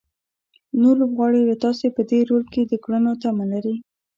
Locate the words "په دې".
1.95-2.19